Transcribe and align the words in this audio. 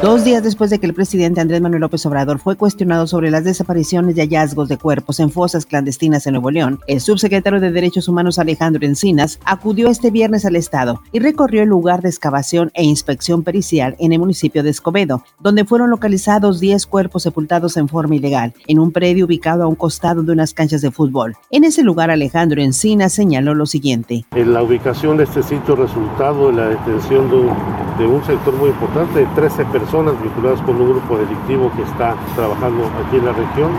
Dos 0.00 0.22
días 0.22 0.44
después 0.44 0.70
de 0.70 0.78
que 0.78 0.86
el 0.86 0.94
presidente 0.94 1.40
Andrés 1.40 1.60
Manuel 1.60 1.80
López 1.80 2.06
Obrador 2.06 2.38
fue 2.38 2.54
cuestionado 2.54 3.08
sobre 3.08 3.32
las 3.32 3.42
desapariciones 3.42 4.16
y 4.16 4.20
hallazgos 4.20 4.68
de 4.68 4.78
cuerpos 4.78 5.18
en 5.18 5.28
fosas 5.28 5.66
clandestinas 5.66 6.24
en 6.24 6.34
Nuevo 6.34 6.52
León, 6.52 6.78
el 6.86 7.00
subsecretario 7.00 7.58
de 7.58 7.72
Derechos 7.72 8.06
Humanos 8.06 8.38
Alejandro 8.38 8.86
Encinas 8.86 9.40
acudió 9.44 9.88
este 9.88 10.12
viernes 10.12 10.44
al 10.44 10.54
estado 10.54 11.02
y 11.10 11.18
recorrió 11.18 11.64
el 11.64 11.68
lugar 11.68 12.00
de 12.00 12.10
excavación 12.10 12.70
e 12.74 12.84
inspección 12.84 13.42
pericial 13.42 13.96
en 13.98 14.12
el 14.12 14.20
municipio 14.20 14.62
de 14.62 14.70
Escobedo, 14.70 15.24
donde 15.40 15.64
fueron 15.64 15.90
localizados 15.90 16.60
10 16.60 16.86
cuerpos 16.86 17.24
sepultados 17.24 17.76
en 17.76 17.88
forma 17.88 18.14
ilegal, 18.14 18.54
en 18.68 18.78
un 18.78 18.92
predio 18.92 19.24
ubicado 19.24 19.64
a 19.64 19.66
un 19.66 19.74
costado 19.74 20.22
de 20.22 20.30
unas 20.30 20.54
canchas 20.54 20.80
de 20.80 20.92
fútbol. 20.92 21.34
En 21.50 21.64
ese 21.64 21.82
lugar, 21.82 22.12
Alejandro 22.12 22.62
Encinas 22.62 23.14
señaló 23.14 23.52
lo 23.52 23.66
siguiente. 23.66 24.24
En 24.36 24.54
la 24.54 24.62
ubicación 24.62 25.16
de 25.16 25.24
este 25.24 25.42
sitio 25.42 25.74
resultado 25.74 26.52
de 26.52 26.52
la 26.52 26.68
detención 26.68 27.28
de 27.28 27.36
un, 27.36 27.87
de 27.98 28.06
un 28.06 28.22
sector 28.24 28.54
muy 28.54 28.70
importante 28.70 29.20
de 29.20 29.26
13 29.34 29.64
personas 29.66 30.14
vinculadas 30.22 30.60
con 30.62 30.80
un 30.80 30.88
grupo 30.88 31.18
delictivo 31.18 31.70
que 31.74 31.82
está 31.82 32.14
trabajando 32.36 32.84
aquí 33.04 33.16
en 33.16 33.26
la 33.26 33.32
región. 33.32 33.70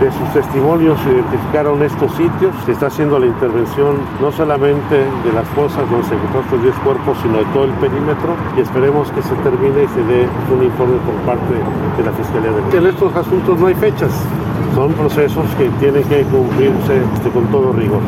De 0.00 0.10
sus 0.12 0.32
testimonios 0.32 0.98
identificaron 1.04 1.82
estos 1.82 2.10
sitios, 2.12 2.54
se 2.64 2.72
está 2.72 2.86
haciendo 2.86 3.18
la 3.18 3.26
intervención 3.26 3.96
no 4.20 4.32
solamente 4.32 4.96
de 4.96 5.32
las 5.34 5.46
fosas 5.48 5.88
donde 5.90 6.06
se 6.08 6.14
encontraron 6.14 6.44
estos 6.44 6.62
10 6.62 6.74
cuerpos, 6.76 7.18
sino 7.22 7.38
de 7.38 7.44
todo 7.52 7.64
el 7.64 7.72
perímetro 7.72 8.34
y 8.56 8.60
esperemos 8.60 9.10
que 9.10 9.22
se 9.22 9.34
termine 9.42 9.84
y 9.84 9.88
se 9.88 10.02
dé 10.04 10.28
un 10.54 10.64
informe 10.64 10.96
por 11.04 11.14
parte 11.26 11.54
de 11.96 12.02
la 12.02 12.12
Fiscalía 12.12 12.50
de 12.52 12.78
En 12.78 12.86
estos 12.86 13.14
asuntos 13.14 13.58
no 13.58 13.66
hay 13.66 13.74
fechas, 13.74 14.12
son 14.74 14.92
procesos 14.92 15.44
que 15.58 15.68
tienen 15.80 16.04
que 16.04 16.22
cumplirse 16.24 17.02
este, 17.14 17.30
con 17.30 17.46
todo 17.46 17.72
rigor. 17.72 18.02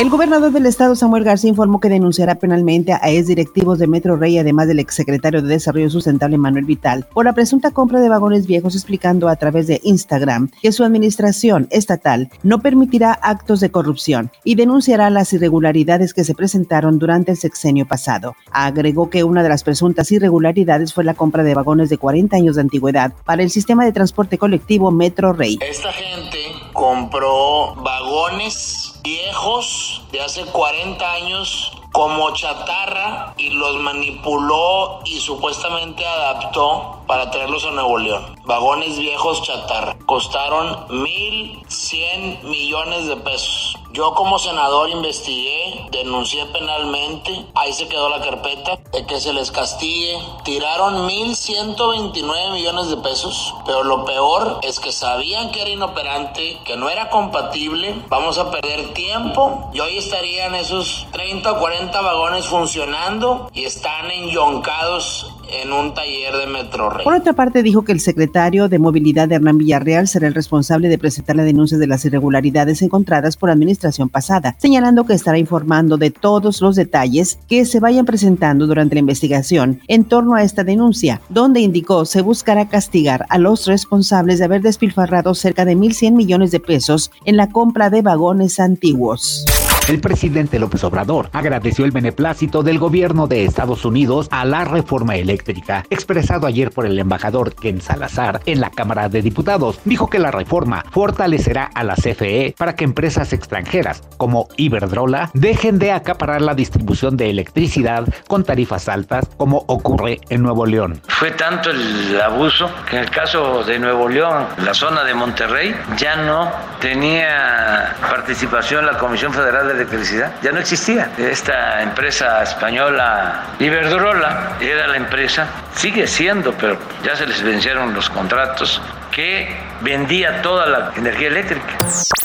El 0.00 0.08
gobernador 0.08 0.50
del 0.50 0.64
estado, 0.64 0.96
Samuel 0.96 1.24
García, 1.24 1.50
informó 1.50 1.78
que 1.78 1.90
denunciará 1.90 2.36
penalmente 2.36 2.94
a 2.94 3.10
ex 3.10 3.26
directivos 3.26 3.78
de 3.78 3.86
Metro 3.86 4.16
Rey, 4.16 4.38
además 4.38 4.66
del 4.66 4.78
exsecretario 4.78 5.42
de 5.42 5.48
Desarrollo 5.48 5.90
Sustentable, 5.90 6.38
Manuel 6.38 6.64
Vital, 6.64 7.06
por 7.12 7.26
la 7.26 7.34
presunta 7.34 7.72
compra 7.72 8.00
de 8.00 8.08
vagones 8.08 8.46
viejos, 8.46 8.74
explicando 8.74 9.28
a 9.28 9.36
través 9.36 9.66
de 9.66 9.78
Instagram 9.84 10.50
que 10.62 10.72
su 10.72 10.84
administración 10.84 11.68
estatal 11.70 12.30
no 12.42 12.60
permitirá 12.60 13.12
actos 13.12 13.60
de 13.60 13.70
corrupción 13.70 14.30
y 14.42 14.54
denunciará 14.54 15.10
las 15.10 15.34
irregularidades 15.34 16.14
que 16.14 16.24
se 16.24 16.34
presentaron 16.34 16.98
durante 16.98 17.32
el 17.32 17.36
sexenio 17.36 17.86
pasado. 17.86 18.34
Agregó 18.52 19.10
que 19.10 19.22
una 19.22 19.42
de 19.42 19.50
las 19.50 19.64
presuntas 19.64 20.10
irregularidades 20.12 20.94
fue 20.94 21.04
la 21.04 21.12
compra 21.12 21.42
de 21.42 21.54
vagones 21.54 21.90
de 21.90 21.98
40 21.98 22.36
años 22.36 22.56
de 22.56 22.62
antigüedad 22.62 23.12
para 23.26 23.42
el 23.42 23.50
sistema 23.50 23.84
de 23.84 23.92
transporte 23.92 24.38
colectivo 24.38 24.90
Metro 24.90 25.34
Rey. 25.34 25.58
Esta 25.60 25.92
gente 25.92 26.38
compró 26.72 27.74
vagones 27.84 28.79
viejos 29.02 30.02
de 30.12 30.20
hace 30.20 30.44
40 30.44 31.12
años 31.12 31.72
como 31.92 32.30
chatarra 32.34 33.34
y 33.36 33.50
los 33.50 33.76
manipuló 33.76 35.00
y 35.04 35.18
supuestamente 35.20 36.06
adaptó 36.06 36.99
para 37.10 37.28
traerlos 37.28 37.64
a 37.64 37.72
Nuevo 37.72 37.98
León. 37.98 38.36
Vagones 38.44 38.96
viejos 38.96 39.42
chatarra. 39.42 39.96
Costaron 40.06 40.86
1.100 40.90 42.44
millones 42.44 43.08
de 43.08 43.16
pesos. 43.16 43.76
Yo 43.92 44.14
como 44.14 44.38
senador 44.38 44.88
investigué, 44.88 45.88
denuncié 45.90 46.46
penalmente, 46.46 47.46
ahí 47.56 47.72
se 47.72 47.88
quedó 47.88 48.08
la 48.08 48.20
carpeta 48.20 48.78
de 48.92 49.04
que 49.04 49.18
se 49.18 49.32
les 49.32 49.50
castigue. 49.50 50.16
Tiraron 50.44 51.08
1.129 51.08 52.52
millones 52.52 52.88
de 52.88 52.98
pesos, 52.98 53.52
pero 53.66 53.82
lo 53.82 54.04
peor 54.04 54.60
es 54.62 54.78
que 54.78 54.92
sabían 54.92 55.50
que 55.50 55.62
era 55.62 55.70
inoperante, 55.70 56.60
que 56.64 56.76
no 56.76 56.88
era 56.88 57.10
compatible, 57.10 58.04
vamos 58.08 58.38
a 58.38 58.52
perder 58.52 58.94
tiempo 58.94 59.68
y 59.72 59.80
hoy 59.80 59.98
estarían 59.98 60.54
esos 60.54 61.08
30 61.10 61.50
o 61.50 61.58
40 61.58 62.00
vagones 62.00 62.46
funcionando 62.46 63.50
y 63.52 63.64
están 63.64 64.08
enyoncados 64.12 65.26
en 65.62 65.72
un 65.72 65.94
taller 65.94 66.34
de 66.34 66.46
Metro 66.46 66.90
Por 67.02 67.14
otra 67.14 67.32
parte, 67.32 67.62
dijo 67.62 67.82
que 67.82 67.92
el 67.92 68.00
secretario 68.00 68.68
de 68.68 68.78
Movilidad 68.78 69.28
de 69.28 69.36
Hernán 69.36 69.58
Villarreal 69.58 70.08
será 70.08 70.28
el 70.28 70.34
responsable 70.34 70.88
de 70.88 70.98
presentar 70.98 71.36
la 71.36 71.44
denuncia 71.44 71.78
de 71.78 71.86
las 71.86 72.04
irregularidades 72.04 72.82
encontradas 72.82 73.36
por 73.36 73.50
administración 73.50 74.08
pasada, 74.08 74.56
señalando 74.58 75.04
que 75.04 75.14
estará 75.14 75.38
informando 75.38 75.96
de 75.96 76.10
todos 76.10 76.60
los 76.60 76.76
detalles 76.76 77.38
que 77.48 77.64
se 77.64 77.80
vayan 77.80 78.06
presentando 78.06 78.66
durante 78.66 78.94
la 78.94 79.00
investigación 79.00 79.80
en 79.88 80.04
torno 80.04 80.34
a 80.34 80.42
esta 80.42 80.64
denuncia, 80.64 81.20
donde 81.28 81.60
indicó 81.60 82.04
se 82.04 82.22
buscará 82.22 82.68
castigar 82.68 83.26
a 83.28 83.38
los 83.38 83.66
responsables 83.66 84.38
de 84.38 84.44
haber 84.44 84.62
despilfarrado 84.62 85.34
cerca 85.34 85.64
de 85.64 85.76
1.100 85.76 86.12
millones 86.12 86.50
de 86.50 86.60
pesos 86.60 87.10
en 87.24 87.36
la 87.36 87.50
compra 87.50 87.90
de 87.90 88.02
vagones 88.02 88.60
antiguos. 88.60 89.44
El 89.90 90.00
presidente 90.00 90.60
López 90.60 90.84
Obrador 90.84 91.30
agradeció 91.32 91.84
el 91.84 91.90
beneplácito 91.90 92.62
del 92.62 92.78
gobierno 92.78 93.26
de 93.26 93.44
Estados 93.44 93.84
Unidos 93.84 94.28
a 94.30 94.44
la 94.44 94.64
reforma 94.64 95.16
eléctrica, 95.16 95.84
expresado 95.90 96.46
ayer 96.46 96.70
por 96.70 96.86
el 96.86 96.96
embajador 96.96 97.56
Ken 97.56 97.80
Salazar 97.80 98.40
en 98.46 98.60
la 98.60 98.70
Cámara 98.70 99.08
de 99.08 99.20
Diputados. 99.20 99.80
Dijo 99.84 100.08
que 100.08 100.20
la 100.20 100.30
reforma 100.30 100.84
fortalecerá 100.92 101.64
a 101.74 101.82
la 101.82 101.96
CFE 101.96 102.54
para 102.56 102.76
que 102.76 102.84
empresas 102.84 103.32
extranjeras 103.32 104.04
como 104.16 104.46
Iberdrola 104.56 105.32
dejen 105.34 105.80
de 105.80 105.90
acaparar 105.90 106.40
la 106.40 106.54
distribución 106.54 107.16
de 107.16 107.28
electricidad 107.28 108.06
con 108.28 108.44
tarifas 108.44 108.88
altas 108.88 109.28
como 109.38 109.64
ocurre 109.66 110.20
en 110.28 110.44
Nuevo 110.44 110.66
León. 110.66 111.02
Fue 111.08 111.32
tanto 111.32 111.72
el 111.72 112.20
abuso 112.20 112.70
que 112.88 112.94
en 112.94 113.02
el 113.02 113.10
caso 113.10 113.64
de 113.64 113.80
Nuevo 113.80 114.08
León, 114.08 114.46
la 114.64 114.72
zona 114.72 115.02
de 115.02 115.14
Monterrey, 115.14 115.74
ya 115.98 116.14
no 116.14 116.48
tenía 116.80 117.96
participación 118.08 118.86
la 118.86 118.96
Comisión 118.96 119.32
Federal 119.32 119.66
de 119.66 119.79
electricidad. 119.80 120.32
Ya 120.42 120.52
no 120.52 120.60
existía. 120.60 121.10
Esta 121.18 121.82
empresa 121.82 122.42
española 122.42 123.44
Iberdrola 123.58 124.56
era 124.60 124.86
la 124.86 124.96
empresa, 124.96 125.46
sigue 125.74 126.06
siendo, 126.06 126.52
pero 126.52 126.78
ya 127.02 127.16
se 127.16 127.26
les 127.26 127.42
vencieron 127.42 127.94
los 127.94 128.08
contratos, 128.10 128.80
que 129.10 129.56
vendía 129.80 130.42
toda 130.42 130.66
la 130.66 130.92
energía 130.96 131.28
eléctrica. 131.28 131.76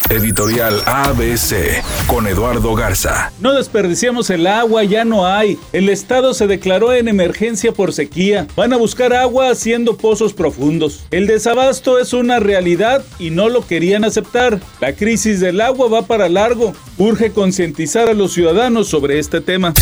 Editorial 0.10 0.84
ABC 0.86 1.84
con 2.06 2.28
Eduardo 2.28 2.76
Garza. 2.76 3.32
No 3.40 3.54
desperdiciamos 3.54 4.30
el 4.30 4.46
agua, 4.46 4.84
ya 4.84 5.04
no 5.04 5.26
hay. 5.26 5.58
El 5.74 5.90
estado 5.90 6.36
se 6.36 6.46
declaró 6.46 6.94
en 6.94 7.08
emergencia 7.08 7.72
por 7.72 7.92
sequía. 7.92 8.46
Van 8.56 8.72
a 8.74 8.78
buscar 8.78 9.14
agua 9.14 9.50
haciendo 9.50 9.98
pozos 9.98 10.34
profundos. 10.34 11.06
El 11.10 11.26
desabasto 11.26 11.98
es 11.98 12.14
una 12.14 12.40
realidad 12.40 13.04
y 13.18 13.32
no 13.32 13.50
lo 13.50 13.66
querían 13.66 14.04
aceptar. 14.04 14.60
La 14.80 14.94
crisis 14.94 15.40
del 15.40 15.60
agua 15.60 15.90
va 15.90 16.04
para 16.04 16.30
largo. 16.30 16.74
Urge 17.00 17.32
concientizar 17.32 18.08
a 18.08 18.14
los 18.14 18.32
ciudadanos 18.32 18.88
sobre 18.88 19.18
este 19.18 19.42
tema. 19.42 19.74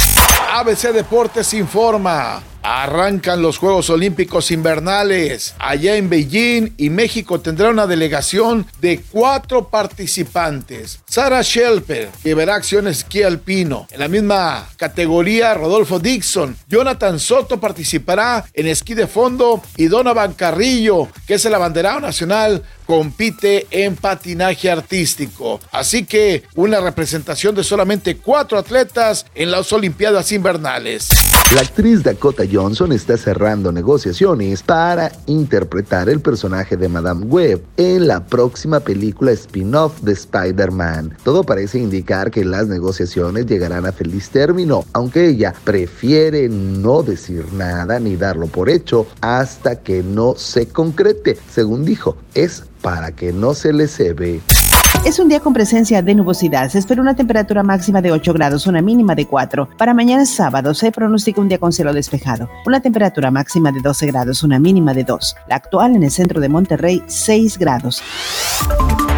ABC 0.54 0.94
Deportes 0.94 1.54
informa. 1.54 2.42
Arrancan 2.64 3.42
los 3.42 3.58
Juegos 3.58 3.90
Olímpicos 3.90 4.50
Invernales 4.50 5.54
allá 5.60 5.98
en 5.98 6.10
Beijing 6.10 6.74
y 6.78 6.90
México 6.90 7.42
tendrá 7.42 7.70
una 7.70 7.88
delegación 7.88 8.66
de 8.80 9.02
cuatro 9.12 9.68
participantes. 9.68 11.02
Sara 11.06 11.42
Shelper, 11.42 12.10
que 12.24 12.34
verá 12.34 12.56
acción 12.56 12.88
esquí 12.88 13.22
alpino. 13.22 13.86
En 13.92 14.00
la 14.00 14.08
misma 14.08 14.70
categoría, 14.78 15.54
Rodolfo 15.56 16.00
Dixon. 16.00 16.56
Jonathan 16.70 17.20
Soto 17.20 17.60
participará 17.60 18.46
en 18.54 18.68
esquí 18.68 18.94
de 18.94 19.08
fondo 19.08 19.62
y 19.76 19.88
Donovan 19.88 20.34
Carrillo, 20.34 21.10
que 21.28 21.34
es 21.34 21.46
el 21.46 21.56
abanderado 21.56 22.00
nacional, 22.00 22.64
compite 22.86 23.68
en 23.72 23.98
patinaje 23.98 24.72
artístico. 24.72 25.60
Así 25.72 26.06
que 26.06 26.44
una 26.56 26.80
representación 26.80 27.56
de 27.56 27.64
solamente 27.64 28.18
cuatro 28.18 28.58
atletas 28.58 29.26
en 29.36 29.52
las 29.52 29.72
Olimpiadas 29.74 30.32
Invernales. 30.32 31.10
La 31.54 31.62
actriz 31.62 32.02
Dakota 32.04 32.46
Johnson 32.54 32.92
está 32.92 33.18
cerrando 33.18 33.72
negociaciones 33.72 34.62
para 34.62 35.12
interpretar 35.26 36.08
el 36.08 36.20
personaje 36.20 36.78
de 36.78 36.88
Madame 36.88 37.26
Web 37.26 37.64
en 37.78 38.08
la 38.08 38.26
próxima 38.26 38.80
película 38.80 39.32
spin-off 39.32 40.02
de 40.02 40.12
Spider-Man. 40.14 41.18
Todo 41.24 41.44
parece 41.44 41.80
indicar 41.80 42.30
que 42.30 42.46
las 42.46 42.68
negociaciones 42.68 43.48
llegarán 43.48 43.88
a 43.88 43.92
feliz 43.92 44.30
término, 44.30 44.86
aunque 44.94 45.30
ella 45.30 45.56
prefiere 45.64 46.48
no 46.48 47.02
decir 47.02 47.52
nada 47.54 48.00
ni 48.00 48.16
darlo 48.16 48.46
por 48.46 48.70
hecho 48.70 49.08
hasta 49.22 49.78
que 49.78 50.04
no 50.04 50.36
se 50.38 50.68
concrete. 50.68 51.38
Según 51.52 51.86
dijo, 51.86 52.18
es 52.36 52.64
para 52.84 53.14
que 53.14 53.34
no 53.34 53.56
se 53.56 53.74
le 53.74 53.88
cebe. 53.88 54.42
Es 55.06 55.20
un 55.20 55.28
día 55.28 55.42
con 55.42 55.54
presencia 55.54 56.02
de 56.02 56.16
nubosidad. 56.16 56.70
Se 56.70 56.80
espera 56.80 57.02
una 57.02 57.14
temperatura 57.14 57.62
máxima 57.62 58.02
de 58.02 58.14
8 58.14 58.32
grados, 58.32 58.68
una 58.68 58.82
mínima 58.82 59.16
de 59.16 59.26
4. 59.26 59.70
Para 59.78 59.94
mañana 59.94 60.26
sábado 60.26 60.74
se 60.74 60.94
pronostica 60.94 61.42
un 61.42 61.50
día 61.50 61.58
con 61.58 61.74
cielo 61.74 61.94
despejado. 61.94 62.50
Una 62.66 62.80
temperatura 62.80 63.30
máxima 63.30 63.74
de 63.74 63.82
12 63.82 64.08
grados, 64.08 64.44
una 64.44 64.60
mínima 64.60 64.94
de 64.94 65.04
2. 65.04 65.36
La 65.50 65.56
actual 65.58 65.98
en 65.98 66.04
el 66.04 66.12
centro 66.12 66.40
de 66.40 66.48
Monterrey, 66.48 67.04
6 67.06 67.58
grados. 67.58 68.02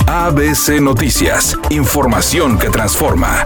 ABC 0.07 0.81
Noticias. 0.81 1.55
Información 1.69 2.57
que 2.57 2.69
transforma. 2.69 3.43